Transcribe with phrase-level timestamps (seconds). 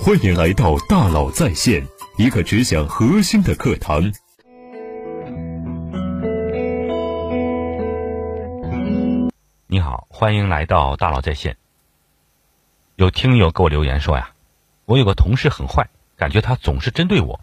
[0.00, 1.86] 欢迎来到大佬在线，
[2.16, 4.12] 一个只讲核心的课堂。
[9.68, 11.56] 你好，欢迎来到大佬在线。
[12.96, 14.32] 有听友给我留言说呀，
[14.86, 17.40] 我有个同事很坏，感觉他总是针对我，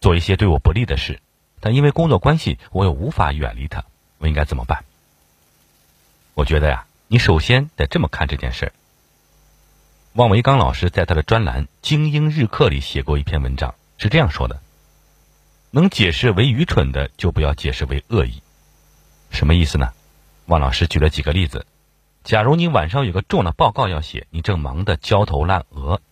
[0.00, 1.20] 做一些对我不利的事，
[1.60, 3.84] 但因为工作关系，我又无法远离他，
[4.18, 4.84] 我应该怎么办？
[6.34, 8.72] 我觉得呀，你首先得这么看这件事儿。
[10.14, 14.60] 汪维刚老师在他的专栏《精英日课》里写过一篇文章，是这样说的：
[15.70, 18.42] 能解释为愚蠢的，就不要解释为恶意。
[19.30, 19.88] 什么意思呢？
[20.46, 21.64] 汪老师举了几个例子。
[22.24, 26.02] 假如你晚上有个重要的报告要写，你正忙得焦头烂额，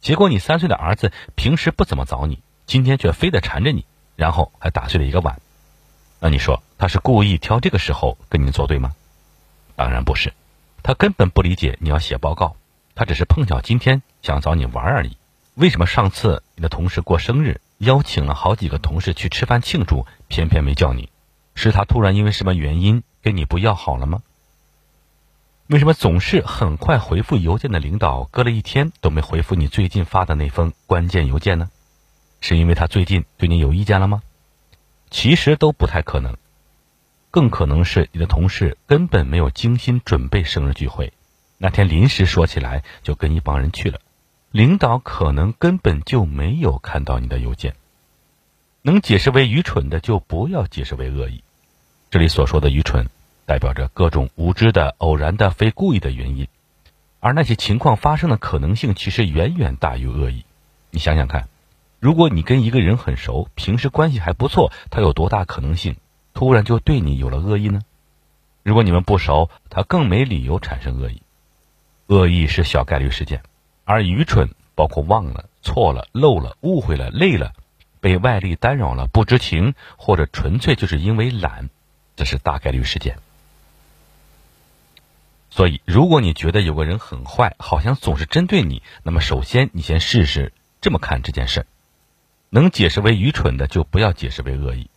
[0.00, 5.40] 结果你三岁的儿子平时不怎么找你，今天却非得缠着你，然后还打碎了一个碗，
[6.20, 8.94] 那你说他是故意挑这个时候跟你作对吗？
[9.74, 10.32] 当然不是，
[10.84, 12.54] 他根本不理解你要写报告。
[12.98, 15.16] 他只是碰巧今天想找你玩而已。
[15.54, 21.08] 为什么上次你的同事过生日，邀请了好几个同事去吃饭庆祝，偏偏没叫你？
[21.54, 24.22] 是他突然因为什么原因跟你不要好了吗？
[25.68, 31.70] 为什么总是很快回复邮件的领导，隔了一天都没回复你最近发的那封关键邮件呢？
[32.40, 34.22] 是因为他最近对你有意见了吗？
[35.08, 36.36] 其实都不太可能，
[37.30, 41.12] 更可能是你的同事根本没有精心准备生日聚会。
[41.58, 44.00] 那天临时说起来就跟一帮人去了，
[44.52, 47.74] 领导可能根本就没有看到你的邮件。
[48.82, 51.42] 能解释为愚蠢的，就不要解释为恶意。
[52.10, 53.08] 这里所说的愚蠢，
[53.44, 56.46] 代表着各种无知的、偶然的、非故意的原因，
[57.20, 60.44] 而那些情况发生的可能性其实远远大于恶意。
[60.90, 61.48] 你想想看，
[61.98, 65.96] 如果你跟一个人很熟，平时关系还不错，他有多大可能性
[66.32, 67.80] 突然就对你有了恶意呢？
[68.62, 71.20] 如果你们不熟，他更没理由产生恶意。
[72.08, 73.42] 恶意是小概率事件，
[73.84, 77.52] 而愚蠢包括忘了、错了、漏了、误会了、累了、
[78.00, 81.68] 被外力干扰了、不知情，或者纯粹就是因为懒，
[82.16, 83.18] 这是大概率事件。
[85.50, 91.66] 所以，如果你觉得有个人很坏，好像总是针对你，那么首先你先试试这么看这件事：
[92.48, 94.88] 能解释为愚蠢的，就不要解释为恶意。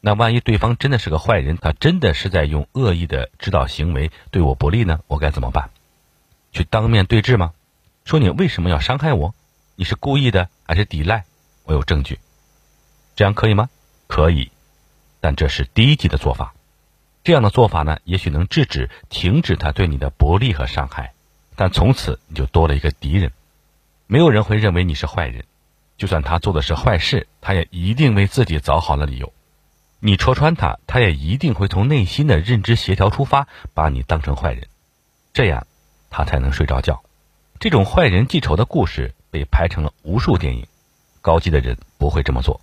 [0.00, 5.00] 那万一对方真的是个坏人，他真的是在用恶意的指导行为对我不利呢？
[5.08, 5.70] 我该怎么办？
[6.54, 7.52] 去当面对质吗？
[8.04, 9.34] 说你为什么要伤害我？
[9.74, 11.24] 你是故意的还是抵赖？
[11.64, 12.20] 我有证据，
[13.16, 13.68] 这样可以吗？
[14.06, 14.52] 可以，
[15.20, 16.54] 但这是低级的做法。
[17.24, 21.12] 这样的做法呢，也许能制止、停止他对你的不利和伤害，
[21.56, 23.32] 但从此你就多了一个敌人。
[24.06, 25.44] 没有人会认为你是坏人，
[25.96, 29.32] 就算他做的是坏事，他也一定为自己找好了理由。
[29.98, 34.68] 你戳穿他，他也一定会从内心的认知协调出发，把你当成坏人。
[35.32, 35.66] 这样。
[36.16, 37.02] 他才能睡着觉。
[37.58, 40.64] 这种坏人记仇的故事被拍成了无数电影。
[41.20, 42.60] 高级的人不会这么做。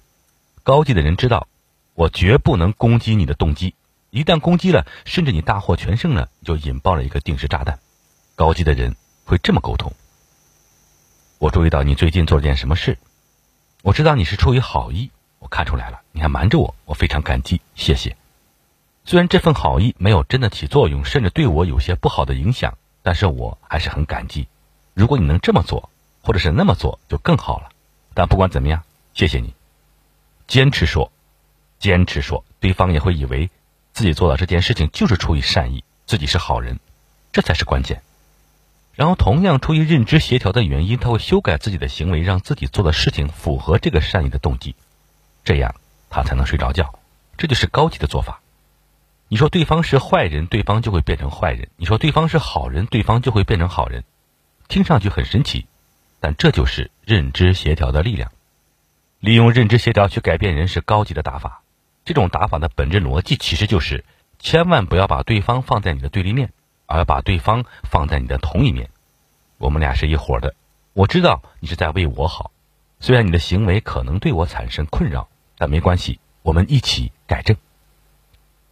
[0.63, 1.49] 高级的人知道，
[1.93, 3.75] 我绝不能攻击你的动机。
[4.09, 7.79] 一旦攻击了，甚至你大获全胜了，就引爆了一个定时炸弹。
[8.37, 8.95] 高级的人
[9.25, 9.91] 会这么沟通。
[11.37, 12.97] 我注意到你最近做了件什么事，
[13.81, 18.15] 我知道你是出于好意，我看出来了，你还瞒着我，我非常感激，谢谢。
[19.03, 22.77] 虽然这份好意没有真的起作用，甚至对我有些不好的影响。
[23.03, 24.47] 但是我还是很感激，
[24.93, 25.89] 如果你能这么做，
[26.21, 27.69] 或者是那么做，就更好了。
[28.13, 29.53] 但不管怎么样，谢谢你，
[30.47, 31.11] 坚持说，
[31.79, 33.49] 坚持说，对方也会以为
[33.93, 36.79] 自己做的这件事情就是出于善意，自己是好人，
[37.31, 38.01] 这才是关键。
[38.93, 44.75] 然后同样出于认知协调的原因，他会修改自己的行为，让自己做的事情符合这个善意的动机，
[45.45, 45.73] 这样
[46.09, 46.93] 他才能睡着觉。
[47.37, 48.40] 这就是高级的做法。
[49.31, 54.03] 你说对方是坏人，对方就会变成坏人；你说对方是好人，对方就会变成好人。
[54.67, 55.67] 听上去很神奇，
[56.19, 58.33] 但这就是认知协调的力量。
[59.21, 61.61] 利用认知协调去改变人是高级的打法。
[62.03, 64.03] 这种打法的本质逻辑其实就是：
[64.37, 66.51] 千万不要把对方放在你的对立面，
[66.85, 68.89] 而把对方放在你的同一面。
[69.57, 70.55] 我们俩是一伙的，
[70.91, 72.51] 我知道你是在为我好。
[72.99, 77.55] 虽然你的行为可能对我产生困扰，但没关系，我们一起改正。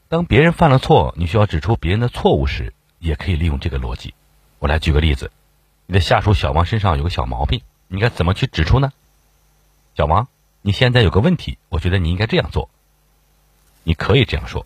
[0.10, 4.16] 当别人犯了错，你需要指出别人的错误时，也可以利用这个逻辑。
[4.58, 5.32] 我来举个例子：
[5.86, 8.92] 你的下属小王身上有个小毛病，你该怎么去指出呢？
[9.96, 10.28] 小王，
[10.64, 12.72] 你现在有个问题，我觉得你应该这样做。
[13.84, 14.66] 你可以这样说，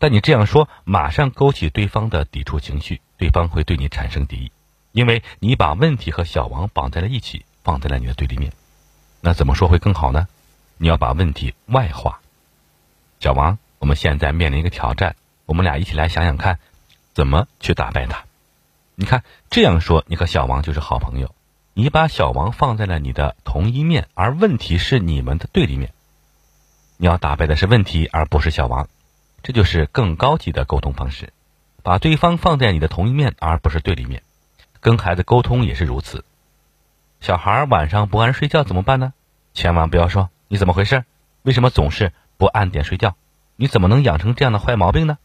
[0.00, 4.52] 但你这样说马上勾起对方的抵触情绪，对方会对你产生敌意，
[4.90, 8.52] 因为你把问题和小王绑在了一起，放在了你的对立面。
[9.20, 10.26] 那怎么说会更好呢？
[10.76, 12.20] 你要把问题外化，
[13.20, 13.58] 小王。
[13.82, 16.60] 我们现在面临一个挑战，我们俩一起来想想看，
[17.14, 18.26] 怎么去打败他。
[18.94, 21.34] 你看这样说，你和小王就是好朋友。
[21.74, 25.92] 你把小王放在了你的同一面，而问题是你们的对立面。
[26.96, 28.88] 你要打败的是问题，而不是小王，
[29.42, 31.32] 这就是更高级的沟通方式。
[31.82, 34.22] 把对方放在你的同一面，而不是对立面。
[34.78, 36.24] 跟孩子沟通也是如此。
[37.20, 39.12] 小孩晚上不按睡觉怎么办呢？
[39.54, 41.04] 千万不要说你怎么回事？
[41.42, 43.16] 为什么总是不按点睡觉？
[43.62, 45.18] 你怎么能养成这样的坏毛病呢？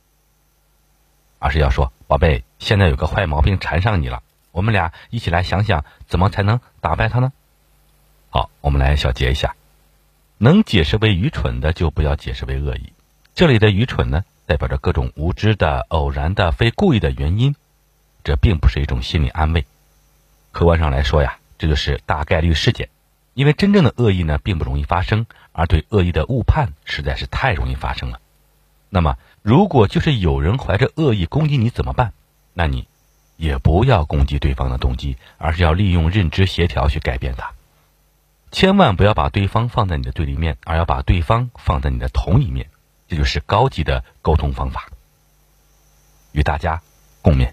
[1.39, 7.34] 而是要说，宝贝，现在有个坏毛病缠上你了，我们俩一起来想想怎么才能打败他呢？
[8.30, 9.56] 好，我们来小结一下：
[10.38, 12.94] 能解释为愚蠢的，就不要解释为恶意。
[13.34, 14.24] 这里的愚蠢呢？
[14.45, 17.56] 代表着各种无知的、偶然的、非故意的原因，
[18.24, 19.66] 这并不是一种心理安慰。
[20.51, 22.90] 客观上来说呀，这就是大概率事件。
[23.33, 28.19] 因为真正的恶意呢，并不容易发生，而对恶意的误判实在是太容易发生了。
[28.89, 32.13] 那么，如果就是有人怀着恶意攻击你怎么办？
[32.54, 32.88] 那你
[33.36, 37.51] 也不要攻击对方的动机，而是要利用认知协调去改变它。
[38.51, 42.69] 千万不要把对方放在你的对立面，而要把对方放在你的同一面。
[43.10, 44.88] 这就是高级的沟通方法，
[46.31, 46.81] 与大家
[47.22, 47.51] 共勉。